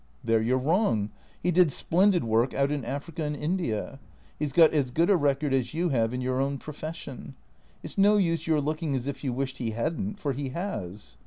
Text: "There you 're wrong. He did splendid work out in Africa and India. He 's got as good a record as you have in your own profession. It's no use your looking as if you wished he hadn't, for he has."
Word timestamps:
"There 0.23 0.41
you 0.41 0.55
're 0.55 0.57
wrong. 0.57 1.11
He 1.43 1.51
did 1.51 1.71
splendid 1.71 2.23
work 2.23 2.55
out 2.55 2.71
in 2.71 2.83
Africa 2.83 3.21
and 3.21 3.35
India. 3.35 3.99
He 4.39 4.47
's 4.47 4.51
got 4.51 4.73
as 4.73 4.89
good 4.89 5.11
a 5.11 5.15
record 5.15 5.53
as 5.53 5.75
you 5.75 5.89
have 5.89 6.11
in 6.11 6.21
your 6.21 6.41
own 6.41 6.57
profession. 6.57 7.35
It's 7.83 7.99
no 7.99 8.17
use 8.17 8.47
your 8.47 8.61
looking 8.61 8.95
as 8.95 9.05
if 9.05 9.23
you 9.23 9.31
wished 9.31 9.59
he 9.59 9.69
hadn't, 9.77 10.17
for 10.17 10.33
he 10.33 10.49
has." 10.49 11.17